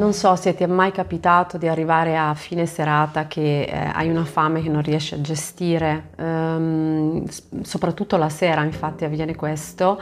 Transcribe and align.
Non 0.00 0.14
so 0.14 0.34
se 0.34 0.54
ti 0.54 0.62
è 0.62 0.66
mai 0.66 0.92
capitato 0.92 1.58
di 1.58 1.68
arrivare 1.68 2.16
a 2.16 2.32
fine 2.32 2.64
serata 2.64 3.26
che 3.26 3.64
eh, 3.64 3.90
hai 3.92 4.08
una 4.08 4.24
fame 4.24 4.62
che 4.62 4.70
non 4.70 4.80
riesci 4.80 5.12
a 5.12 5.20
gestire, 5.20 6.12
ehm, 6.16 7.26
soprattutto 7.60 8.16
la 8.16 8.30
sera 8.30 8.62
infatti 8.62 9.04
avviene 9.04 9.34
questo, 9.34 10.00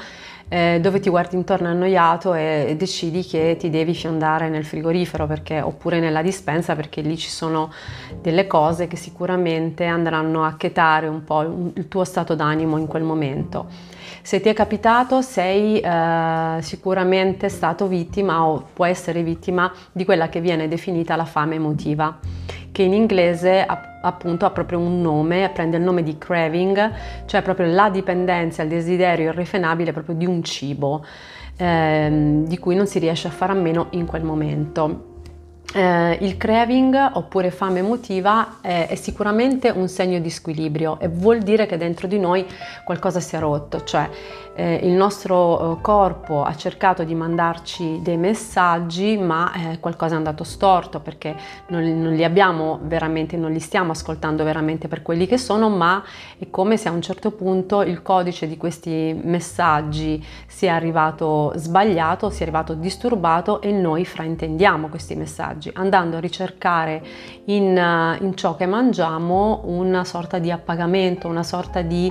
eh, 0.48 0.78
dove 0.80 1.00
ti 1.00 1.10
guardi 1.10 1.34
intorno 1.34 1.66
annoiato 1.66 2.32
e, 2.34 2.76
decidi 2.78 3.24
che 3.24 3.56
ti 3.58 3.70
devi 3.70 3.92
fiondare 3.92 4.48
nel 4.48 4.64
frigorifero 4.64 5.26
perché, 5.26 5.60
oppure 5.60 5.98
nella 5.98 6.22
dispensa 6.22 6.76
perché 6.76 7.00
lì 7.00 7.18
ci 7.18 7.28
sono 7.28 7.72
delle 8.22 8.46
cose 8.46 8.86
che 8.86 8.96
sicuramente 8.96 9.84
andranno 9.84 10.44
a 10.44 10.54
chetare 10.54 11.08
un 11.08 11.24
po' 11.24 11.72
il 11.74 11.88
tuo 11.88 12.04
stato 12.04 12.36
d'animo 12.36 12.76
in 12.78 12.86
quel 12.86 13.02
momento. 13.02 13.96
Se 14.28 14.40
ti 14.40 14.50
è 14.50 14.52
capitato 14.52 15.22
sei 15.22 15.80
eh, 15.80 16.58
sicuramente 16.60 17.48
stato 17.48 17.86
vittima 17.86 18.44
o 18.44 18.62
può 18.74 18.84
essere 18.84 19.22
vittima 19.22 19.72
di 19.90 20.04
quella 20.04 20.28
che 20.28 20.42
viene 20.42 20.68
definita 20.68 21.16
la 21.16 21.24
fame 21.24 21.54
emotiva, 21.54 22.18
che 22.70 22.82
in 22.82 22.92
inglese 22.92 23.64
appunto 23.64 24.44
ha 24.44 24.50
proprio 24.50 24.80
un 24.80 25.00
nome, 25.00 25.48
prende 25.54 25.78
il 25.78 25.82
nome 25.82 26.02
di 26.02 26.18
craving, 26.18 26.92
cioè 27.24 27.40
proprio 27.40 27.68
la 27.68 27.88
dipendenza, 27.88 28.60
il 28.60 28.68
desiderio 28.68 29.30
irrefrenabile 29.30 29.94
proprio 29.94 30.14
di 30.14 30.26
un 30.26 30.42
cibo. 30.42 31.02
Ehm, 31.56 32.46
di 32.46 32.58
cui 32.58 32.74
non 32.74 32.86
si 32.86 32.98
riesce 32.98 33.28
a 33.28 33.30
fare 33.30 33.52
a 33.52 33.56
meno 33.56 33.86
in 33.92 34.04
quel 34.04 34.24
momento. 34.24 35.17
Eh, 35.74 36.16
il 36.22 36.38
craving 36.38 37.10
oppure 37.12 37.50
fame 37.50 37.80
emotiva 37.80 38.56
è, 38.62 38.86
è, 38.88 38.94
sicuramente 38.94 39.68
un 39.68 39.86
segno 39.86 40.18
di 40.18 40.30
squilibrio 40.30 40.98
e 40.98 41.08
vuol 41.08 41.40
dire 41.40 41.66
che 41.66 41.76
dentro 41.76 42.06
di 42.06 42.18
noi 42.18 42.46
qualcosa 42.84 43.20
si 43.20 43.36
è 43.36 43.38
rotto, 43.38 43.84
cioè 43.84 44.08
eh, 44.54 44.80
il 44.82 44.92
nostro 44.92 45.76
eh, 45.76 45.80
corpo 45.82 46.42
ha 46.42 46.56
cercato 46.56 47.04
di 47.04 47.14
mandarci 47.14 48.00
dei 48.00 48.16
messaggi 48.16 49.18
ma 49.18 49.52
eh, 49.52 49.78
qualcosa 49.78 50.14
è 50.14 50.16
andato 50.16 50.42
storto 50.42 51.00
perché 51.00 51.36
non, 51.66 51.82
non, 52.00 52.14
li 52.14 52.24
abbiamo 52.24 52.80
veramente, 52.84 53.36
non 53.36 53.52
li 53.52 53.60
stiamo 53.60 53.92
ascoltando 53.92 54.44
veramente 54.44 54.88
per 54.88 55.02
quelli 55.02 55.26
che 55.26 55.36
sono 55.36 55.68
ma 55.68 56.02
è 56.38 56.48
come 56.48 56.78
se 56.78 56.88
a 56.88 56.92
un 56.92 57.02
certo 57.02 57.30
punto 57.30 57.82
il 57.82 58.00
codice 58.00 58.48
di 58.48 58.56
questi 58.56 59.14
messaggi 59.22 60.24
sia 60.46 60.74
arrivato 60.74 61.52
sbagliato, 61.56 62.30
sia 62.30 62.46
arrivato 62.46 62.72
disturbato 62.72 63.60
e 63.60 63.70
noi 63.70 64.06
fraintendiamo 64.06 64.88
questi 64.88 65.14
messaggi 65.14 65.56
messaggi, 65.58 65.70
andando 65.74 66.16
a 66.16 66.20
ricercare 66.20 67.02
in, 67.46 67.76
eh, 67.76 68.24
in 68.24 68.36
ciò 68.36 68.56
che 68.56 68.66
mangiamo 68.66 69.62
una 69.64 70.04
sorta 70.04 70.38
di 70.38 70.50
appagamento, 70.50 71.28
una 71.28 71.42
sorta 71.42 71.82
di, 71.82 72.10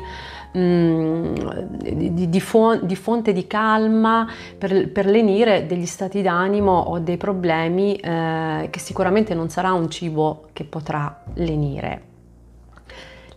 mm, 0.55 1.33
di, 1.79 2.29
di, 2.29 2.39
fonte 2.95 3.33
di 3.33 3.47
calma 3.47 4.27
per, 4.57 4.91
per, 4.91 5.05
lenire 5.05 5.65
degli 5.65 5.85
stati 5.85 6.21
d'animo 6.21 6.71
o 6.77 6.99
dei 6.99 7.17
problemi 7.17 7.95
eh, 7.95 8.67
che 8.69 8.79
sicuramente 8.79 9.33
non 9.33 9.49
sarà 9.49 9.71
un 9.71 9.89
cibo 9.89 10.49
che 10.53 10.65
potrà 10.65 11.23
lenire. 11.35 12.07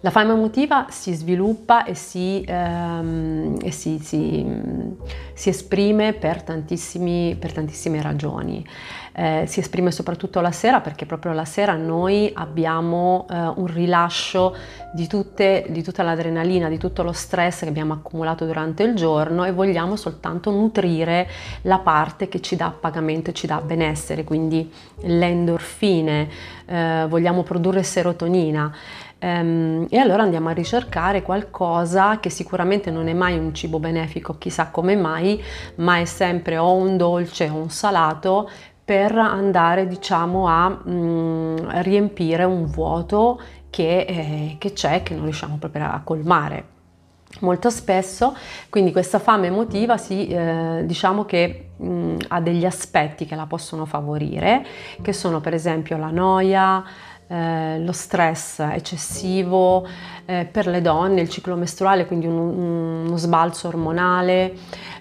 La 0.03 0.11
fame 0.11 0.33
emotiva 0.33 0.87
si 0.89 1.13
sviluppa 1.13 1.85
e 1.85 1.95
si, 1.95 2.43
ehm, 2.47 3.59
e 3.63 3.71
si, 3.71 3.99
si, 3.99 4.47
si 5.35 5.49
esprime 5.51 6.15
per, 6.15 6.43
per, 6.43 7.53
tantissime 7.53 8.01
ragioni. 8.01 8.65
Eh, 9.13 9.45
si 9.47 9.59
esprime 9.59 9.91
soprattutto 9.91 10.41
la 10.41 10.53
sera 10.53 10.81
perché 10.81 11.05
proprio 11.05 11.33
la 11.33 11.45
sera 11.45 11.75
noi 11.75 12.31
abbiamo 12.33 13.27
eh, 13.29 13.35
un 13.35 13.67
rilascio 13.67 14.55
di, 14.93 15.09
tutte, 15.09 15.67
di 15.69 15.83
tutta 15.83 16.03
l'adrenalina, 16.03 16.69
di 16.69 16.79
tutto 16.79 17.03
lo 17.03 17.13
stress 17.13 17.61
che 17.61 17.69
abbiamo 17.69 17.93
accumulato 17.93 18.45
durante 18.47 18.85
il 18.85 18.95
giorno 18.95 19.45
e 19.45 19.53
vogliamo 19.53 19.97
soltanto 19.97 20.51
nutrire 20.51 21.29
la 21.63 21.79
parte 21.79 22.29
che 22.29 22.41
ci 22.41 22.55
dà 22.57 22.67
appagamento 22.67 23.31
e 23.31 23.33
ci 23.33 23.47
dà 23.47 23.61
benessere, 23.61 24.25
quindi 24.25 24.71
le 25.03 25.27
endorfine, 25.27 26.29
eh, 26.67 27.07
vogliamo 27.09 27.43
produrre 27.43 27.83
serotonina. 27.83 28.73
Um, 29.23 29.87
e 29.91 29.99
allora 29.99 30.23
andiamo 30.23 30.49
a 30.49 30.53
ricercare 30.53 31.21
qualcosa 31.21 32.21
che 32.21 32.31
sicuramente 32.31 32.91
non 32.91 33.07
è 33.07 33.13
mai 33.13 33.37
un 33.37 33.53
cibo 33.53 33.79
benefico, 33.79 34.39
chissà 34.39 34.69
come 34.69 34.97
mai, 34.97 35.43
ma 35.77 35.99
è 35.99 36.07
sempre 36.07 36.57
o 36.57 36.73
un 36.73 36.97
dolce 36.97 37.51
o 37.51 37.57
un 37.57 37.69
salato 37.69 38.49
per 38.91 39.17
andare 39.17 39.87
diciamo 39.87 40.49
a 40.49 40.81
um, 40.83 41.81
riempire 41.83 42.43
un 42.43 42.65
vuoto 42.65 43.41
che, 43.71 44.01
eh, 44.01 44.57
che 44.59 44.73
c'è, 44.73 45.05
che 45.05 45.15
non 45.15 45.23
riusciamo 45.23 45.59
proprio 45.59 45.85
a 45.85 46.01
colmare. 46.03 46.65
Molto 47.39 47.71
spesso, 47.71 48.35
quindi 48.69 48.91
questa 48.91 49.21
fame 49.21 49.47
emotiva 49.47 49.97
si, 49.97 50.27
eh, 50.27 50.83
diciamo 50.87 51.25
che 51.25 51.69
mh, 51.77 52.17
ha 52.27 52.41
degli 52.41 52.65
aspetti 52.65 53.27
che 53.27 53.37
la 53.37 53.47
possono 53.47 53.85
favorire, 53.85 54.67
che 55.01 55.13
sono 55.13 55.39
per 55.39 55.55
esempio 55.55 55.97
la 55.97 56.11
noia, 56.11 56.83
eh, 57.29 57.79
lo 57.79 57.93
stress 57.93 58.59
eccessivo 58.59 59.87
eh, 60.25 60.49
per 60.51 60.67
le 60.67 60.81
donne, 60.81 61.21
il 61.21 61.29
ciclo 61.29 61.55
mestruale, 61.55 62.07
quindi 62.07 62.27
un, 62.27 63.07
uno 63.07 63.17
sbalzo 63.17 63.69
ormonale, 63.69 64.53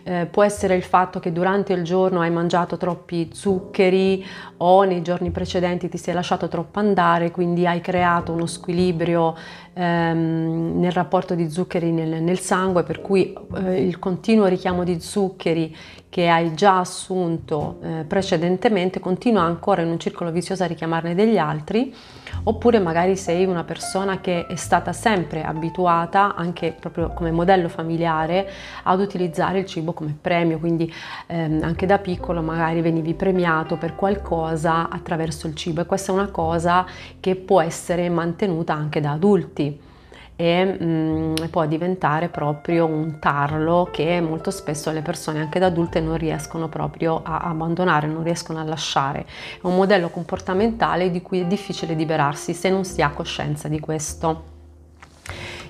eh, 0.10 0.26
può 0.26 0.42
essere 0.42 0.76
il 0.76 0.82
fatto 0.82 1.20
che 1.20 1.32
durante 1.32 1.72
il 1.72 1.84
giorno 1.84 2.22
hai 2.22 2.32
mangiato 2.32 2.78
troppi 2.78 3.30
zuccheri 3.32 4.26
o 4.58 4.82
nei 4.82 5.04
giorni 5.04 5.30
precedenti 5.30 5.88
ti 5.88 6.00
sei 6.00 6.16
lasciato 6.16 6.48
troppo 6.48 6.80
andare, 6.80 7.30
quindi 7.30 7.68
hai 7.68 7.80
creato 7.80 8.32
uno 8.32 8.48
squilibrio 8.48 9.36
ehm, 9.80 10.80
nel 10.80 10.92
rapporto 10.92 11.36
di 11.36 11.50
zuccheri 11.50 11.92
nel, 11.92 12.22
nel 12.22 12.40
sangue, 12.40 12.84
per 12.84 13.02
cui 13.02 13.34
eh, 13.56 13.82
il 13.82 13.98
continuo 13.98 14.48
richiamo 14.48 14.84
di 14.84 15.00
zuccheri 15.00 15.76
che 16.10 16.28
hai 16.28 16.56
già 16.56 16.80
assunto 16.80 17.78
eh, 17.84 18.04
precedentemente 18.08 19.00
continua 19.00 19.44
ancora 19.44 19.84
in 19.84 19.90
un 19.90 20.00
circolo 20.00 20.32
vizioso 20.32 20.64
a 20.64 20.66
richiamarne 20.68 21.14
degli 21.14 21.38
altri, 21.38 21.94
oppure 22.44 22.80
magari 22.80 23.16
sei 23.16 23.46
una 23.46 23.64
persona 23.64 24.20
che 24.20 24.48
è 24.48 24.56
stata 24.56 24.92
sempre 24.92 25.44
abituata, 25.44 26.36
anche 26.36 26.76
proprio 26.78 27.10
come 27.10 27.32
modello 27.32 27.70
familiare, 27.70 28.50
ad 28.84 29.00
utilizzare 29.00 29.60
il 29.60 29.66
cibo 29.68 29.94
come 29.94 30.18
premio, 30.20 30.58
quindi 30.58 30.92
ehm, 31.28 31.62
anche 31.62 31.86
da 31.86 32.00
piccolo 32.00 32.42
magari 32.42 32.82
venivi 32.82 33.14
premiato 33.14 33.78
per 33.78 33.96
qualcosa 33.96 34.90
attraverso 34.90 35.46
il 35.46 35.54
cibo 35.54 35.82
e 35.82 35.86
questa 35.86 36.12
è 36.12 36.16
una 36.16 36.30
cosa 36.30 36.88
che 37.20 37.36
può 37.36 37.62
essere 37.62 38.10
mantenuta 38.10 38.74
anche 38.74 39.00
da 39.00 39.12
adulti 39.12 39.69
e 40.42 40.64
mh, 40.64 40.86
mm, 40.86 41.34
può 41.50 41.66
diventare 41.66 42.30
proprio 42.30 42.86
un 42.86 43.20
tarlo 43.20 43.90
che 43.92 44.22
molto 44.22 44.52
spesso 44.52 44.90
le 44.92 45.02
persone 45.02 45.42
anche 45.42 45.60
da 45.60 45.66
adulte 45.66 46.00
non 46.00 46.16
riescono 46.16 46.70
proprio 46.70 47.20
a 47.22 47.40
abbandonare, 47.40 48.08
non 48.08 48.24
riescono 48.24 48.58
a 48.58 48.64
lasciare. 48.64 49.26
È 49.62 49.68
un 49.68 49.76
modello 49.76 50.08
comportamentale 50.08 51.12
di 51.12 51.22
cui 51.22 51.42
è 51.42 51.46
difficile 51.46 51.94
liberarsi 51.94 52.54
se 52.54 52.70
non 52.70 52.86
si 52.86 53.02
ha 53.02 53.10
coscienza 53.10 53.68
di 53.68 53.82
questo. 53.82 54.44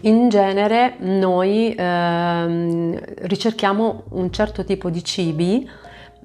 In 0.02 0.30
genere 0.30 0.98
noi 1.00 1.74
ehm, 1.76 3.00
ricerchiamo 3.22 4.04
un 4.10 4.32
certo 4.32 4.64
tipo 4.64 4.92
di 4.92 5.04
cibi 5.04 5.68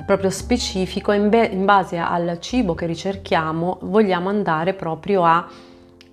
proprio 0.04 0.28
specifico 0.28 1.12
in, 1.12 1.30
be- 1.30 1.46
in 1.46 1.64
base 1.64 1.96
al 1.96 2.36
cibo 2.40 2.74
che 2.74 2.84
ricerchiamo 2.84 3.78
vogliamo 3.82 4.28
andare 4.28 4.74
proprio 4.74 5.24
a 5.24 5.48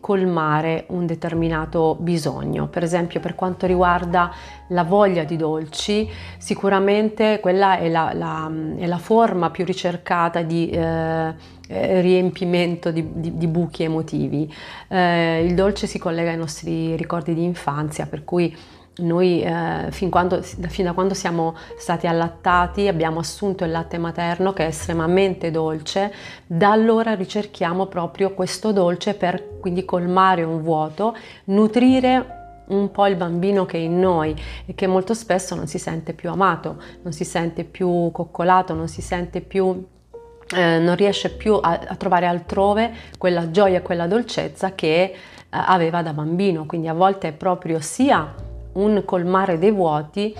colmare 0.02 0.86
un 0.88 1.06
determinato 1.06 1.96
bisogno. 1.98 2.68
Per 2.68 2.84
esempio 2.84 3.22
per 3.22 3.36
quanto 3.36 3.66
riguarda 3.68 4.34
la 4.70 4.84
voglia 4.84 5.24
di 5.24 5.38
dolci, 5.38 6.10
sicuramente 6.38 7.40
quella 7.40 7.78
è 7.78 7.88
la, 7.88 8.12
la, 8.14 8.52
è 8.78 8.88
la 8.88 8.98
forma 8.98 9.50
più 9.52 9.64
ricercata 9.64 10.42
di 10.42 10.70
eh, 10.70 11.34
eh 11.68 12.02
riempimento 12.02 12.92
di, 12.92 13.08
di, 13.14 13.38
di, 13.38 13.48
buchi 13.48 13.84
emotivi. 13.84 14.54
Eh, 14.90 15.46
il 15.46 15.54
dolce 15.54 15.88
si 15.88 16.00
collega 16.00 16.32
ai 16.32 16.38
nostri 16.38 16.98
ricordi 16.98 17.34
di 17.34 17.44
infanzia, 17.44 18.08
per 18.08 18.26
cui 18.26 18.54
noi 18.98 19.42
eh, 19.42 19.88
fin, 19.90 20.10
quando, 20.10 20.42
fin, 20.42 20.86
da 20.86 20.94
quando 20.94 21.14
siamo 21.14 21.56
stati 21.78 22.08
allattati 22.08 22.88
abbiamo 22.88 23.20
assunto 23.20 23.64
il 23.64 23.72
latte 23.72 23.98
materno 23.98 24.52
che 24.52 24.66
è 24.66 24.68
estremamente 24.68 25.50
dolce, 25.50 26.14
da 26.46 26.72
allora 26.72 27.14
ricerchiamo 27.14 27.86
proprio 27.86 28.34
questo 28.34 28.74
dolce 28.74 29.14
per 29.14 29.60
quindi 29.60 29.86
colmare 29.86 30.44
un 30.44 30.62
vuoto, 30.62 31.16
nutrire 31.46 32.40
un 32.68 32.92
po' 32.92 33.08
il 33.08 33.16
bambino 33.16 33.66
che 33.66 33.78
è 33.78 33.82
in 33.82 34.00
noi 34.00 34.36
e 34.66 34.76
che 34.76 34.88
molto 34.88 35.14
spesso 35.14 35.56
non 35.56 35.68
si 35.68 35.78
sente 35.78 36.14
più 36.14 36.30
amato, 36.30 36.82
non 37.02 37.14
si 37.14 37.24
sente 37.24 37.64
più 37.64 38.10
coccolato, 38.12 38.74
non 38.74 38.88
si 38.88 39.02
sente 39.02 39.42
più 39.42 39.88
eh, 40.54 40.80
non 40.80 40.98
riesce 40.98 41.30
più 41.30 41.54
a, 41.54 41.80
a, 41.88 41.96
trovare 41.96 42.26
altrove 42.26 42.92
quella 43.18 43.52
gioia 43.52 43.82
quella 43.82 44.06
dolcezza 44.06 44.76
che 44.76 45.02
eh, 45.02 45.14
aveva 45.50 46.02
da 46.02 46.12
bambino. 46.12 46.66
Quindi 46.66 46.90
a 46.90 46.94
volte 46.94 47.30
è 47.30 47.32
proprio 47.32 47.80
sia 47.80 48.50
un 48.74 49.04
colmare 49.06 49.58
dei 49.58 49.72
vuoti, 49.72 50.36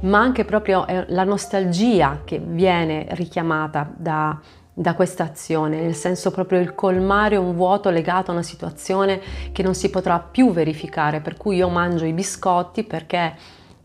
ma 0.00 0.18
anche 0.18 0.44
proprio 0.44 0.86
eh, 0.86 1.04
la 1.08 1.24
nostalgia 1.24 2.20
che 2.24 2.38
viene 2.38 3.06
richiamata 3.10 3.90
da, 3.96 4.38
da 4.72 4.94
questa 4.94 5.24
azione, 5.24 5.80
nel 5.80 5.94
senso 5.94 6.30
proprio 6.30 6.60
il 6.60 6.74
colmare 6.74 7.36
un 7.36 7.54
vuoto 7.54 7.90
legato 7.90 8.30
a 8.30 8.34
una 8.34 8.42
situazione 8.42 9.20
che 9.52 9.62
non 9.62 9.74
si 9.74 9.90
potrà 9.90 10.18
più 10.18 10.50
verificare, 10.52 11.20
per 11.20 11.36
cui 11.36 11.56
io 11.56 11.68
mangio 11.68 12.04
i 12.04 12.12
biscotti 12.12 12.82
perché 12.82 13.34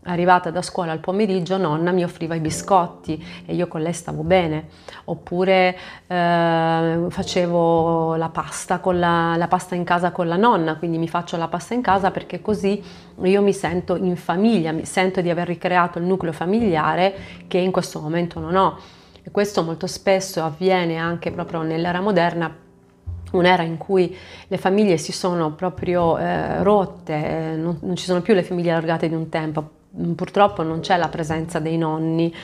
arrivata 0.04 0.50
da 0.50 0.62
scuola 0.62 0.92
al 0.92 1.00
pomeriggio 1.00 1.58
nonna 1.58 1.90
mi 1.90 2.02
offriva 2.02 2.34
i 2.34 2.40
biscotti 2.40 3.22
e 3.44 3.54
io 3.54 3.68
con 3.68 3.82
lei 3.82 3.92
stavo 3.92 4.22
bene, 4.22 4.68
oppure 5.04 5.76
eh, 6.06 7.06
facevo 7.08 8.16
la 8.16 8.28
pasta, 8.30 8.80
la, 8.92 9.34
la 9.36 9.48
pasta 9.48 9.74
in 9.74 9.84
casa 9.84 10.10
con 10.10 10.26
la 10.26 10.36
nonna, 10.36 10.76
quindi 10.76 10.96
mi 10.98 11.08
faccio 11.08 11.36
la 11.36 11.48
pasta 11.48 11.74
in 11.74 11.82
casa 11.82 12.10
perché 12.10 12.40
così 12.40 12.82
io 13.22 13.42
mi 13.42 13.52
sento 13.52 13.96
in 13.96 14.16
famiglia, 14.16 14.72
mi 14.72 14.86
sento 14.86 15.20
di 15.20 15.28
aver 15.28 15.46
ricreato 15.46 15.98
il 15.98 16.04
nucleo 16.04 16.32
familiare 16.32 17.14
che 17.46 17.58
in 17.58 17.70
questo 17.70 18.00
momento 18.00 18.40
non 18.40 18.56
ho. 18.56 18.78
E 19.22 19.30
questo 19.30 19.62
molto 19.62 19.86
spesso 19.86 20.42
avviene 20.42 20.96
anche 20.96 21.30
proprio 21.30 21.60
nell'era 21.60 22.00
moderna 22.00 22.56
un'era 23.32 23.62
in 23.62 23.76
cui 23.76 24.16
le 24.48 24.56
famiglie 24.56 24.96
si 24.96 25.12
sono 25.12 25.52
proprio 25.52 26.18
eh, 26.18 26.62
rotte, 26.62 27.14
eh, 27.14 27.56
non, 27.56 27.78
non, 27.82 27.96
ci 27.96 28.04
sono 28.04 28.22
più 28.22 28.34
le 28.34 28.42
famiglie 28.42 28.70
allargate 28.70 29.08
di 29.08 29.14
un 29.14 29.28
tempo, 29.28 29.70
purtroppo 30.14 30.62
non 30.62 30.80
c'è 30.80 30.96
la 30.96 31.08
presenza 31.08 31.58
dei 31.58 31.76
nonni, 31.76 32.34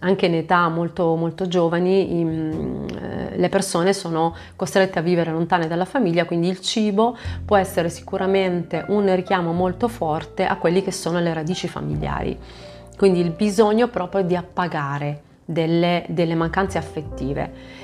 anche 0.00 0.26
in 0.26 0.34
età 0.34 0.68
molto, 0.68 1.14
molto 1.14 1.46
giovani 1.46 2.18
in, 2.18 2.86
eh, 3.00 3.36
le 3.36 3.48
persone 3.48 3.92
sono 3.92 4.34
costrette 4.56 4.98
a 4.98 5.02
vivere 5.02 5.30
lontane 5.30 5.68
dalla 5.68 5.84
famiglia, 5.84 6.24
quindi 6.24 6.48
il 6.48 6.60
cibo 6.60 7.16
può 7.44 7.56
essere 7.56 7.88
sicuramente 7.88 8.84
un 8.88 9.14
richiamo 9.14 9.52
molto 9.52 9.88
forte 9.88 10.44
a 10.44 10.56
quelli 10.56 10.82
che 10.82 10.92
sono 10.92 11.20
le 11.20 11.32
radici 11.32 11.68
familiari, 11.68 12.36
quindi 12.96 13.20
il 13.20 13.30
bisogno 13.30 13.88
proprio 13.88 14.22
di 14.22 14.34
appagare 14.34 15.22
delle, 15.44 16.04
delle 16.08 16.34
mancanze 16.34 16.78
affettive. 16.78 17.80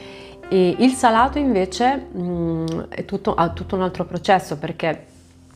E 0.48 0.76
il 0.78 0.92
salato 0.92 1.38
invece 1.38 2.08
mh, 2.10 2.22
mm, 2.22 2.66
tutto, 3.04 3.34
ha 3.34 3.50
tutto 3.50 3.76
un 3.76 3.82
altro 3.82 4.06
processo 4.06 4.56
perché 4.56 5.04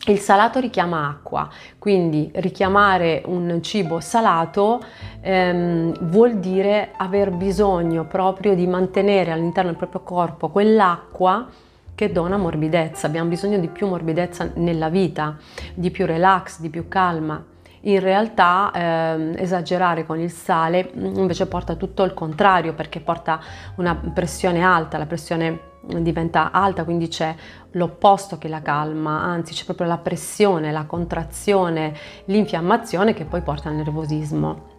il 0.06 0.18
salato 0.18 0.58
richiama 0.58 1.08
acqua, 1.08 1.48
quindi 1.78 2.28
richiamare 2.34 3.22
un 3.26 3.62
cibo 3.62 4.00
salato 4.00 4.82
ehm, 5.20 6.08
vuol 6.08 6.38
dire 6.38 6.90
aver 6.96 7.30
bisogno 7.30 8.04
proprio 8.06 8.56
di 8.56 8.66
mantenere 8.66 9.30
all'interno 9.30 9.70
del 9.70 9.78
proprio 9.78 10.00
corpo 10.00 10.48
quell'acqua 10.48 11.46
che 11.94 12.10
dona 12.10 12.36
morbidezza. 12.36 13.06
Abbiamo 13.06 13.28
bisogno 13.28 13.58
di 13.58 13.68
più 13.68 13.86
morbidezza 13.86 14.50
nella 14.54 14.88
vita, 14.88 15.36
di 15.74 15.92
più 15.92 16.04
relax, 16.04 16.58
di 16.58 16.68
più 16.68 16.88
calma 16.88 17.44
in 17.84 18.00
realtà 18.00 18.70
ehm, 18.72 19.34
esagerare 19.36 20.06
con 20.06 20.20
il 20.20 20.30
sale 20.30 20.92
mm, 20.96 21.16
invece 21.16 21.46
porta 21.46 21.74
tutto 21.74 22.04
il 22.04 22.14
contrario 22.14 22.74
perché 22.74 23.00
porta 23.00 23.40
una 23.76 23.94
pressione 23.94 24.62
alta, 24.62 24.98
la 24.98 25.06
pressione 25.06 25.70
diventa 25.86 26.50
alta, 26.50 26.84
quindi 26.84 27.08
c'è 27.08 27.34
l'opposto 27.72 28.38
che 28.38 28.48
la 28.48 28.62
calma, 28.62 29.22
anzi 29.22 29.54
c'è 29.54 29.64
proprio 29.64 29.86
la 29.86 29.98
pressione, 29.98 30.72
la 30.72 30.84
contrazione, 30.84 31.94
l'infiammazione 32.26 33.14
che 33.14 33.24
poi 33.24 33.42
porta 33.42 33.68
al 33.68 33.74
nervosismo. 33.74 34.71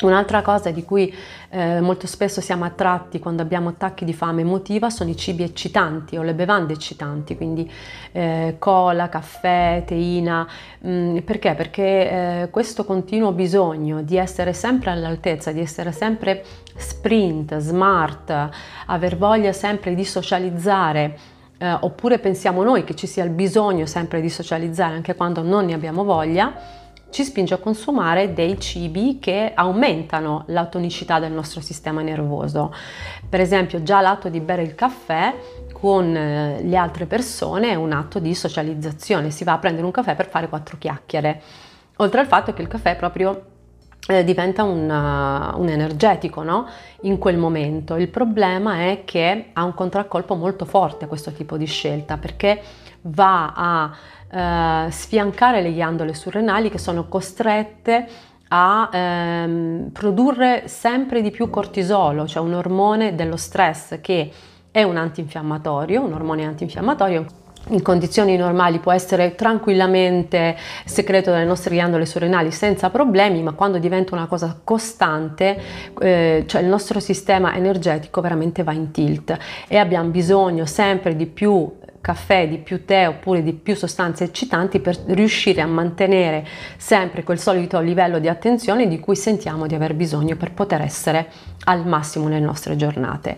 Un'altra 0.00 0.42
cosa 0.42 0.70
di 0.70 0.84
cui 0.84 1.12
eh, 1.50 1.80
molto 1.80 2.06
spesso 2.06 2.40
siamo 2.40 2.64
attratti 2.64 3.18
quando 3.18 3.42
abbiamo 3.42 3.70
attacchi 3.70 4.04
di 4.04 4.12
fame 4.12 4.42
emotiva 4.42 4.90
sono 4.90 5.10
i 5.10 5.16
cibi 5.16 5.42
eccitanti 5.42 6.16
o 6.16 6.22
le 6.22 6.34
bevande 6.34 6.72
eccitanti, 6.72 7.36
quindi 7.36 7.68
eh, 8.12 8.56
cola, 8.60 9.08
caffè, 9.08 9.82
teina. 9.84 10.46
Mm, 10.86 11.18
perché? 11.18 11.54
Perché 11.54 11.82
eh, 12.42 12.48
questo 12.50 12.84
continuo 12.84 13.32
bisogno 13.32 14.02
di 14.02 14.16
essere 14.16 14.52
sempre 14.52 14.90
all'altezza, 14.90 15.50
di 15.50 15.60
essere 15.60 15.90
sempre 15.90 16.44
sprint, 16.76 17.58
smart, 17.58 18.50
aver 18.86 19.16
voglia 19.16 19.52
sempre 19.52 19.96
di 19.96 20.04
socializzare, 20.04 21.18
eh, 21.58 21.72
oppure 21.72 22.20
pensiamo 22.20 22.62
noi 22.62 22.84
che 22.84 22.94
ci 22.94 23.08
sia 23.08 23.24
il 23.24 23.30
bisogno 23.30 23.84
sempre 23.84 24.20
di 24.20 24.30
socializzare 24.30 24.94
anche 24.94 25.16
quando 25.16 25.42
non 25.42 25.64
ne 25.64 25.74
abbiamo 25.74 26.04
voglia, 26.04 26.86
ci 27.10 27.24
spinge 27.24 27.54
a 27.54 27.58
consumare 27.58 28.32
dei 28.32 28.58
cibi 28.60 29.18
che 29.18 29.52
aumentano 29.54 30.44
la 30.48 30.66
tonicità 30.66 31.18
del 31.18 31.32
nostro 31.32 31.60
sistema 31.60 32.02
nervoso. 32.02 32.74
Per 33.28 33.40
esempio, 33.40 33.82
già 33.82 34.00
l'atto 34.00 34.28
di 34.28 34.40
bere 34.40 34.62
il 34.62 34.74
caffè 34.74 35.34
con 35.72 36.14
eh, 36.14 36.62
le 36.62 36.76
altre 36.76 37.06
persone 37.06 37.70
è 37.70 37.74
un 37.74 37.92
atto 37.92 38.18
di 38.18 38.34
socializzazione, 38.34 39.30
si 39.30 39.44
va 39.44 39.52
a 39.52 39.58
prendere 39.58 39.84
un 39.84 39.92
caffè 39.92 40.14
per 40.14 40.28
fare 40.28 40.48
quattro 40.48 40.76
chiacchiere. 40.78 41.40
Oltre 41.96 42.20
al 42.20 42.26
fatto 42.26 42.52
che 42.52 42.62
il 42.62 42.68
caffè 42.68 42.96
proprio 42.96 43.56
eh, 44.08 44.24
diventa 44.24 44.62
un, 44.62 44.88
uh, 44.88 45.60
un 45.60 45.68
energetico 45.68 46.42
no? 46.42 46.66
in 47.02 47.18
quel 47.18 47.36
momento. 47.36 47.96
Il 47.96 48.08
problema 48.08 48.86
è 48.86 49.02
che 49.04 49.50
ha 49.52 49.64
un 49.64 49.74
contraccolpo 49.74 50.34
molto 50.34 50.64
forte 50.64 51.06
questo 51.06 51.30
tipo 51.32 51.56
di 51.56 51.66
scelta 51.66 52.16
perché 52.16 52.60
va 53.02 53.52
a 53.54 54.86
eh, 54.86 54.90
sfiancare 54.90 55.62
le 55.62 55.72
ghiandole 55.72 56.14
surrenali 56.14 56.70
che 56.70 56.78
sono 56.78 57.06
costrette 57.08 58.06
a 58.48 58.88
ehm, 58.90 59.90
produrre 59.92 60.68
sempre 60.68 61.22
di 61.22 61.30
più 61.30 61.50
cortisolo, 61.50 62.26
cioè 62.26 62.42
un 62.42 62.54
ormone 62.54 63.14
dello 63.14 63.36
stress 63.36 64.00
che 64.00 64.30
è 64.70 64.82
un 64.82 64.96
antinfiammatorio, 64.96 66.02
un 66.02 66.12
ormone 66.12 66.44
antinfiammatorio. 66.44 67.26
In 67.70 67.82
condizioni 67.82 68.36
normali 68.36 68.78
può 68.78 68.92
essere 68.92 69.34
tranquillamente 69.34 70.56
secreto 70.86 71.30
dalle 71.30 71.44
nostre 71.44 71.74
ghiandole 71.74 72.06
surrenali 72.06 72.50
senza 72.50 72.88
problemi, 72.88 73.42
ma 73.42 73.52
quando 73.52 73.76
diventa 73.78 74.14
una 74.14 74.26
cosa 74.26 74.58
costante, 74.64 75.60
eh, 76.00 76.44
cioè 76.46 76.62
il 76.62 76.68
nostro 76.68 76.98
sistema 76.98 77.54
energetico 77.54 78.22
veramente 78.22 78.62
va 78.62 78.72
in 78.72 78.90
tilt 78.90 79.36
e 79.66 79.76
abbiamo 79.76 80.08
bisogno 80.08 80.64
sempre 80.64 81.14
di 81.14 81.26
più 81.26 81.70
caffè, 82.08 82.48
di 82.48 82.56
più 82.56 82.86
tè 82.86 83.06
oppure 83.06 83.42
di 83.42 83.52
più 83.52 83.76
sostanze 83.76 84.24
eccitanti 84.24 84.80
per 84.80 84.98
riuscire 85.08 85.60
a 85.60 85.66
mantenere 85.66 86.46
sempre 86.78 87.22
quel 87.22 87.38
solito 87.38 87.80
livello 87.80 88.18
di 88.18 88.28
attenzione 88.28 88.88
di 88.88 88.98
cui 88.98 89.14
sentiamo 89.14 89.66
di 89.66 89.74
aver 89.74 89.92
bisogno 89.92 90.34
per 90.34 90.52
poter 90.52 90.80
essere 90.80 91.28
al 91.64 91.86
massimo 91.86 92.28
nelle 92.28 92.46
nostre 92.46 92.76
giornate. 92.76 93.36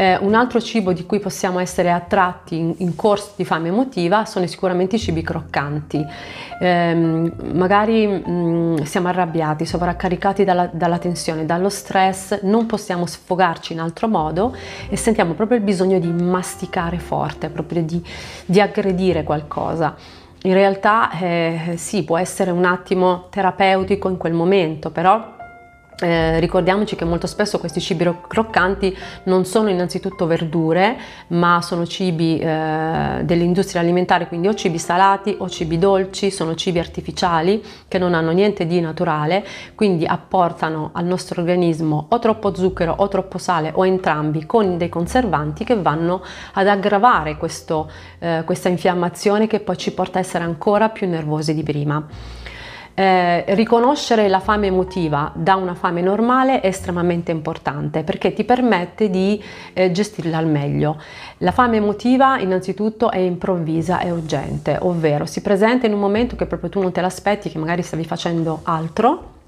Eh, 0.00 0.16
un 0.16 0.32
altro 0.32 0.62
cibo 0.62 0.94
di 0.94 1.04
cui 1.04 1.18
possiamo 1.18 1.58
essere 1.58 1.92
attratti 1.92 2.56
in, 2.56 2.72
in 2.78 2.96
corso 2.96 3.32
di 3.36 3.44
fame 3.44 3.68
emotiva 3.68 4.24
sono 4.24 4.46
sicuramente 4.46 4.96
i 4.96 4.98
cibi 4.98 5.20
croccanti. 5.20 6.02
Eh, 6.58 6.94
magari 7.52 8.06
mh, 8.06 8.30
mm, 8.30 8.76
siamo 8.84 9.08
arrabbiati, 9.08 9.66
sovraccaricati 9.66 10.42
dalla, 10.42 10.70
dalla, 10.72 10.96
tensione, 10.96 11.44
dallo 11.44 11.68
stress, 11.68 12.40
non 12.44 12.64
possiamo 12.64 13.04
sfogarci 13.04 13.74
in 13.74 13.80
altro 13.80 14.08
modo 14.08 14.56
e 14.88 14.96
sentiamo 14.96 15.34
proprio 15.34 15.58
il 15.58 15.64
bisogno 15.64 15.98
di 15.98 16.10
masticare 16.10 16.98
forte, 16.98 17.50
proprio 17.50 17.82
di, 17.82 18.02
di 18.46 18.58
aggredire 18.58 19.22
qualcosa. 19.22 19.94
In 20.44 20.54
realtà 20.54 21.10
eh, 21.10 21.74
sì, 21.76 22.04
può 22.04 22.16
essere 22.16 22.50
un 22.50 22.64
attimo 22.64 23.26
terapeutico 23.28 24.08
in 24.08 24.16
quel 24.16 24.32
momento, 24.32 24.88
però 24.88 25.36
eh, 26.00 26.40
ricordiamoci 26.40 26.96
che 26.96 27.04
molto 27.04 27.26
spesso 27.26 27.58
questi 27.58 27.80
cibi 27.80 28.08
croccanti 28.26 28.96
non 29.24 29.44
sono 29.44 29.68
innanzitutto 29.68 30.26
verdure, 30.26 30.96
ma 31.28 31.60
sono 31.62 31.86
cibi 31.86 32.38
eh, 32.38 33.20
dell'industria 33.22 33.80
alimentare, 33.80 34.26
quindi 34.26 34.48
o 34.48 34.54
cibi 34.54 34.78
salati 34.78 35.36
o 35.38 35.48
cibi 35.48 35.78
dolci, 35.78 36.30
sono 36.30 36.54
cibi 36.54 36.78
artificiali 36.78 37.62
che 37.86 37.98
non 37.98 38.14
hanno 38.14 38.30
niente 38.30 38.66
di 38.66 38.80
naturale, 38.80 39.44
quindi 39.74 40.06
apportano 40.06 40.90
al 40.94 41.04
nostro 41.04 41.40
organismo 41.40 42.06
o 42.08 42.18
troppo 42.18 42.54
zucchero 42.54 42.94
o 42.96 43.08
troppo 43.08 43.38
sale 43.38 43.72
o 43.74 43.86
entrambi 43.86 44.46
con 44.46 44.78
dei 44.78 44.88
conservanti 44.88 45.64
che 45.64 45.76
vanno 45.76 46.22
ad 46.54 46.66
aggravare 46.66 47.36
questo, 47.36 47.90
eh, 48.18 48.42
questa 48.44 48.68
infiammazione 48.68 49.46
che 49.46 49.60
poi 49.60 49.76
ci 49.76 49.92
porta 49.92 50.18
a 50.18 50.20
essere 50.20 50.44
ancora 50.44 50.88
più 50.88 51.06
nervosi 51.08 51.54
di 51.54 51.62
prima. 51.62 52.06
Eh, 52.92 53.54
riconoscere 53.54 54.28
la 54.28 54.40
fame 54.40 54.66
emotiva 54.66 55.32
da 55.34 55.54
una 55.54 55.74
fame 55.74 56.02
normale 56.02 56.60
è 56.60 56.66
estremamente 56.66 57.30
importante 57.30 58.02
perché 58.02 58.32
ti 58.32 58.44
permette 58.44 59.08
di 59.08 59.42
eh, 59.72 59.90
gestirla 59.90 60.36
al 60.36 60.46
meglio. 60.46 61.00
La 61.38 61.52
fame 61.52 61.76
emotiva 61.76 62.38
innanzitutto 62.38 63.10
è 63.10 63.18
improvvisa 63.18 64.00
e 64.00 64.10
urgente, 64.10 64.76
ovvero 64.80 65.24
si 65.24 65.40
presenta 65.40 65.86
in 65.86 65.94
un 65.94 66.00
momento 66.00 66.36
che 66.36 66.46
proprio 66.46 66.68
tu 66.68 66.80
non 66.80 66.92
te 66.92 67.00
l'aspetti, 67.00 67.48
che 67.48 67.58
magari 67.58 67.82
stavi 67.82 68.04
facendo 68.04 68.60
altro 68.64 69.38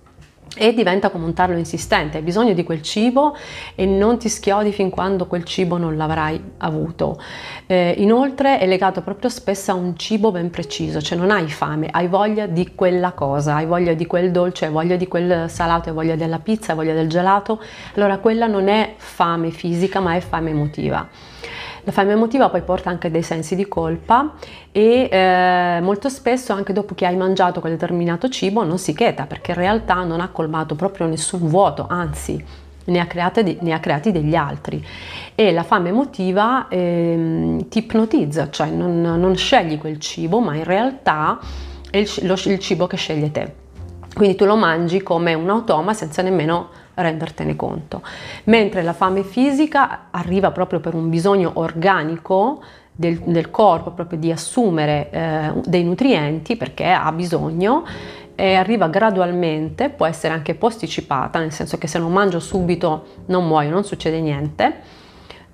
e 0.56 0.74
diventa 0.74 1.10
come 1.10 1.24
un 1.24 1.32
tarlo 1.32 1.56
insistente, 1.56 2.18
hai 2.18 2.22
bisogno 2.22 2.52
di 2.52 2.62
quel 2.62 2.82
cibo 2.82 3.36
e 3.74 3.86
non 3.86 4.18
ti 4.18 4.28
schiodi 4.28 4.72
fin 4.72 4.90
quando 4.90 5.26
quel 5.26 5.44
cibo 5.44 5.78
non 5.78 5.96
l'avrai 5.96 6.40
avuto. 6.58 7.20
Eh, 7.66 7.94
inoltre 7.98 8.58
è 8.58 8.66
legato 8.66 9.00
proprio 9.02 9.30
spesso 9.30 9.70
a 9.70 9.74
un 9.74 9.96
cibo 9.96 10.30
ben 10.30 10.50
preciso, 10.50 11.00
cioè 11.00 11.16
non 11.16 11.30
hai 11.30 11.48
fame, 11.48 11.88
hai 11.90 12.06
voglia 12.06 12.46
di 12.46 12.74
quella 12.74 13.12
cosa, 13.12 13.54
hai 13.54 13.66
voglia 13.66 13.94
di 13.94 14.06
quel 14.06 14.30
dolce, 14.30 14.66
hai 14.66 14.72
voglia 14.72 14.96
di 14.96 15.08
quel 15.08 15.48
salato, 15.48 15.88
hai 15.88 15.94
voglia 15.94 16.16
della 16.16 16.38
pizza, 16.38 16.72
hai 16.72 16.76
voglia 16.76 16.94
del 16.94 17.08
gelato, 17.08 17.60
allora 17.94 18.18
quella 18.18 18.46
non 18.46 18.68
è 18.68 18.94
fame 18.96 19.50
fisica 19.50 20.00
ma 20.00 20.14
è 20.14 20.20
fame 20.20 20.50
emotiva. 20.50 21.08
La 21.84 21.90
fame 21.90 22.12
emotiva 22.12 22.48
poi 22.48 22.62
porta 22.62 22.90
anche 22.90 23.10
dei 23.10 23.22
sensi 23.22 23.56
di 23.56 23.66
colpa 23.66 24.34
e 24.70 25.08
eh, 25.10 25.80
molto 25.82 26.08
spesso 26.08 26.52
anche 26.52 26.72
dopo 26.72 26.94
che 26.94 27.06
hai 27.06 27.16
mangiato 27.16 27.58
quel 27.58 27.72
determinato 27.72 28.28
cibo 28.28 28.62
non 28.62 28.78
si 28.78 28.94
cheta 28.94 29.26
perché 29.26 29.50
in 29.50 29.56
realtà 29.56 30.04
non 30.04 30.20
ha 30.20 30.28
colmato 30.28 30.76
proprio 30.76 31.08
nessun 31.08 31.48
vuoto, 31.48 31.86
anzi 31.88 32.44
ne 32.84 33.00
ha, 33.00 33.06
create, 33.06 33.58
ne 33.60 33.72
ha 33.72 33.80
creati 33.80 34.12
degli 34.12 34.36
altri 34.36 34.84
e 35.34 35.52
la 35.52 35.64
fame 35.64 35.88
emotiva 35.88 36.68
eh, 36.68 37.66
ti 37.68 37.78
ipnotizza, 37.78 38.50
cioè 38.50 38.68
non, 38.68 39.00
non, 39.00 39.36
scegli 39.36 39.76
quel 39.78 39.98
cibo 39.98 40.40
ma 40.40 40.54
in 40.54 40.64
realtà 40.64 41.40
è 41.90 41.96
il, 41.96 42.08
lo, 42.22 42.36
il 42.44 42.58
cibo 42.60 42.86
che 42.86 42.96
sceglie 42.96 43.30
te. 43.32 43.54
Quindi 44.14 44.36
tu 44.36 44.44
lo 44.44 44.56
mangi 44.56 45.02
come 45.02 45.34
un 45.34 45.48
automa 45.48 45.94
senza 45.94 46.22
nemmeno 46.22 46.68
rendertene 46.94 47.56
conto. 47.56 48.02
Mentre 48.44 48.82
la 48.82 48.92
fame 48.92 49.22
fisica 49.22 50.08
arriva 50.10 50.50
proprio 50.50 50.80
per 50.80 50.94
un 50.94 51.08
bisogno 51.08 51.52
organico 51.54 52.62
del, 52.94 53.18
del 53.20 53.50
corpo, 53.50 53.92
proprio 53.92 54.18
di 54.18 54.30
assumere 54.30 55.10
eh, 55.10 55.52
dei 55.64 55.84
nutrienti 55.84 56.56
perché 56.56 56.90
ha 56.90 57.10
bisogno 57.12 57.84
e 58.34 58.54
arriva 58.54 58.88
gradualmente, 58.88 59.90
può 59.90 60.06
essere 60.06 60.34
anche 60.34 60.54
posticipata, 60.54 61.38
nel 61.38 61.52
senso 61.52 61.78
che 61.78 61.86
se 61.86 61.98
non 61.98 62.12
mangio 62.12 62.40
subito 62.40 63.06
non 63.26 63.46
muoio, 63.46 63.70
non 63.70 63.84
succede 63.84 64.20
niente. 64.20 65.00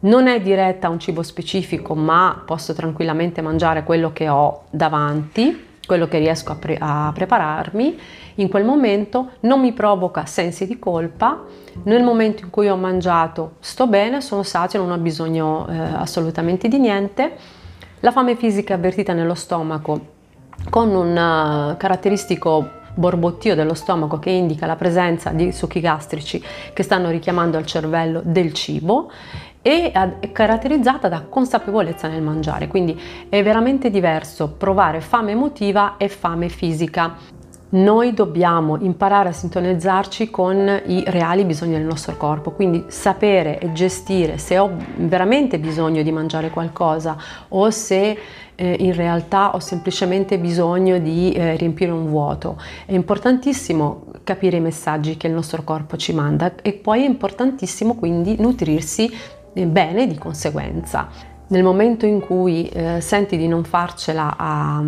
Non 0.01 0.29
è 0.29 0.41
diretta 0.41 0.87
a 0.87 0.91
un 0.91 1.01
cibo 1.01 1.23
specifico, 1.25 1.97
ma 1.97 2.41
posso 2.47 2.73
tranquillamente 2.73 3.43
mangiare 3.43 3.83
quello 3.83 4.13
che 4.13 4.29
ho 4.29 4.63
davanti, 4.71 5.67
quello 5.89 6.07
che 6.07 6.19
riesco 6.19 6.53
a, 6.53 6.57
pre- 6.57 6.77
a 6.79 7.11
prepararmi. 7.15 7.99
In 8.37 8.49
quel 8.49 8.65
momento, 8.65 9.31
non 9.41 9.61
mi 9.61 9.73
provoca 9.73 10.27
sensi 10.27 10.67
di 10.67 10.79
colpa, 10.79 11.45
nel 11.85 12.05
momento 12.05 12.45
in 12.45 12.51
cui 12.51 12.69
ho 12.69 12.77
mangiato 12.77 13.55
sto 13.61 13.87
bene, 13.87 14.21
sono 14.21 14.43
sazio, 14.43 14.81
non 14.81 14.93
ho 14.93 14.99
bisogno 14.99 15.67
eh, 15.67 15.77
assolutamente 15.77 16.69
di 16.69 16.79
niente. 16.79 17.33
La 18.01 18.13
fame 18.13 18.37
fisica 18.37 18.75
avvertita 18.75 19.15
nello 19.15 19.35
stomaco 19.35 20.17
con 20.69 20.95
un 20.95 21.11
uh, 21.11 21.77
caratteristico 21.77 22.77
borbottio 22.95 23.55
dello 23.55 23.75
stomaco 23.75 24.19
che 24.19 24.31
indica 24.31 24.67
la 24.67 24.75
presenza 24.75 25.31
di 25.31 25.53
succhi 25.53 25.81
gastrici 25.81 26.43
che 26.73 26.83
stanno 26.83 27.11
richiamando 27.11 27.57
al 27.57 27.65
cervello 27.65 28.21
del 28.25 28.53
cibo 28.53 29.11
e 29.69 29.93
è 29.93 30.33
caratterizzata 30.33 31.09
da 31.09 31.27
consapevolezza 31.29 32.09
nel 32.09 32.23
mangiare, 32.23 32.69
quindi 32.69 32.99
è 33.29 33.43
veramente 33.43 33.91
diverso 33.91 34.55
provare 34.57 35.03
fame 35.03 35.33
emotiva 35.33 35.99
e 35.99 36.09
fame 36.09 36.49
fisica. 36.49 37.17
Noi 37.71 38.15
dobbiamo 38.15 38.79
imparare 38.81 39.29
a 39.29 39.33
sintonizzarci 39.33 40.31
con 40.31 40.81
i 40.87 41.05
reali 41.09 41.45
bisogni 41.45 41.75
del 41.75 41.83
nostro 41.83 42.17
corpo, 42.17 42.53
quindi 42.53 42.87
sapere 42.87 43.59
e 43.59 43.71
gestire 43.73 44.39
se 44.39 44.57
ho 44.59 44.71
veramente 44.97 45.59
bisogno 45.59 46.01
di 46.01 46.13
mangiare 46.13 46.49
qualcosa 46.49 47.19
o 47.49 47.69
se 47.69 48.19
eh, 48.55 48.77
in 48.79 48.95
realtà 48.95 49.55
ho 49.55 49.59
semplicemente 49.59 50.39
bisogno 50.39 50.97
di 50.97 51.33
eh, 51.33 51.57
riempire 51.57 51.91
un 51.91 52.07
vuoto. 52.07 52.57
È 52.87 52.95
importantissimo 52.95 54.07
capire 54.25 54.57
i 54.57 54.61
messaggi 54.61 55.19
che 55.19 55.27
il 55.27 55.35
nostro 55.35 55.63
corpo 55.63 55.99
ci 55.99 56.15
manda 56.15 56.55
e 56.63 56.73
poi 56.73 57.03
è 57.03 57.07
importantissimo 57.07 57.97
quindi 57.97 58.37
nutrirsi 58.39 59.37
bene 59.53 60.07
di 60.07 60.19
conseguenza. 60.19 61.37
Nel 61.51 61.63
momento 61.63 62.05
in 62.05 62.21
cui 62.21 62.69
eh, 62.69 63.01
senti 63.01 63.39
di 63.39 63.49
non 63.49 63.65
farcela 63.65 64.35
a, 64.37 64.83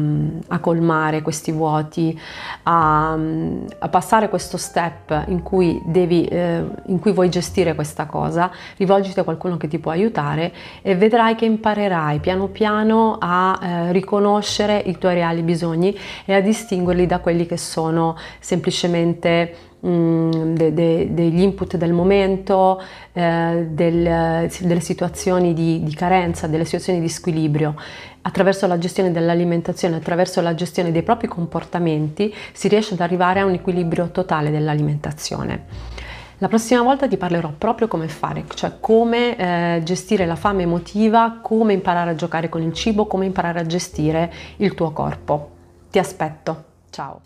a 0.48 0.58
colmare 0.58 1.22
questi 1.22 1.52
vuoti, 1.52 2.18
a, 2.64 3.12
a, 3.12 3.88
passare 3.88 4.28
questo 4.28 4.58
step 4.58 5.24
in 5.28 5.42
cui, 5.42 5.80
devi, 5.86 6.26
eh, 6.26 6.62
in 6.86 6.98
cui 6.98 7.12
vuoi 7.12 7.30
gestire 7.30 7.74
questa 7.74 8.04
cosa, 8.04 8.50
rivolgiti 8.76 9.18
a 9.20 9.24
qualcuno 9.24 9.56
che 9.56 9.68
ti 9.68 9.78
può 9.78 9.90
aiutare 9.90 10.52
e 10.82 10.94
vedrai 10.96 11.34
che 11.34 11.46
imparerai 11.46 12.18
piano 12.18 12.48
piano 12.48 13.16
a 13.18 13.58
eh, 13.62 13.92
riconoscere 13.92 14.82
i 14.84 14.98
tuoi 14.98 15.14
reali 15.14 15.40
bisogni 15.40 15.96
e 16.26 16.34
a 16.34 16.42
distinguerli 16.42 17.06
da 17.06 17.20
quelli 17.20 17.46
che 17.46 17.56
sono 17.56 18.18
semplicemente 18.38 19.69
Mm, 19.86 20.56
de, 20.56 20.74
de, 20.74 21.08
degli 21.14 21.40
input 21.40 21.78
del 21.78 21.94
momento, 21.94 22.82
eh, 23.12 23.66
del, 23.70 24.50
delle 24.60 24.80
situazioni 24.80 25.54
di, 25.54 25.82
di, 25.82 25.94
carenza, 25.94 26.46
delle 26.46 26.66
situazioni 26.66 27.00
di 27.00 27.08
squilibrio. 27.08 27.74
Attraverso 28.22 28.66
la 28.66 28.76
gestione 28.76 29.10
dell'alimentazione, 29.10 29.96
attraverso 29.96 30.42
la 30.42 30.54
gestione 30.54 30.92
dei 30.92 31.02
propri 31.02 31.28
comportamenti, 31.28 32.34
si 32.52 32.68
riesce 32.68 32.92
ad 32.92 33.00
arrivare 33.00 33.40
a 33.40 33.46
un 33.46 33.54
equilibrio 33.54 34.10
totale 34.10 34.50
dell'alimentazione. 34.50 35.64
La 36.38 36.48
prossima 36.48 36.82
volta 36.82 37.08
ti 37.08 37.16
parlerò 37.16 37.52
proprio 37.56 37.88
come 37.88 38.08
fare, 38.08 38.44
cioè 38.54 38.80
come 38.80 39.36
eh, 39.36 39.82
gestire 39.82 40.26
la 40.26 40.36
fame 40.36 40.62
emotiva, 40.62 41.38
come 41.40 41.72
imparare 41.72 42.10
a 42.10 42.14
giocare 42.14 42.50
con 42.50 42.60
il 42.60 42.74
cibo, 42.74 43.06
come 43.06 43.24
imparare 43.24 43.60
a 43.60 43.66
gestire 43.66 44.30
il 44.56 44.74
tuo 44.74 44.90
corpo. 44.90 45.50
Ti 45.90 45.98
aspetto. 45.98 46.64
Ciao. 46.90 47.20